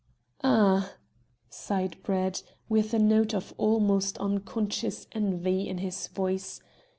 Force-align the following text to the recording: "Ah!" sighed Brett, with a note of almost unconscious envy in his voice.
"Ah!" 0.43 0.93
sighed 1.47 1.97
Brett, 2.01 2.41
with 2.67 2.91
a 2.91 2.97
note 2.97 3.35
of 3.35 3.53
almost 3.59 4.17
unconscious 4.17 5.05
envy 5.13 5.67
in 5.69 5.77
his 5.77 6.07
voice. 6.07 6.59